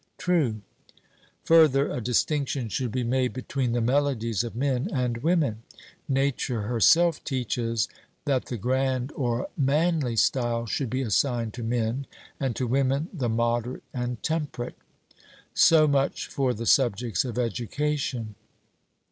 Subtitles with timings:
[0.17, 0.61] 'True.'
[1.43, 5.61] Further, a distinction should be made between the melodies of men and women.
[6.09, 7.87] Nature herself teaches
[8.25, 12.07] that the grand or manly style should be assigned to men,
[12.39, 14.79] and to women the moderate and temperate.
[15.53, 18.33] So much for the subjects of education.